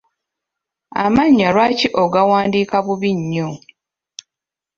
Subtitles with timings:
[1.03, 3.49] Amannya lwaki ogawandiika bubi nnyo?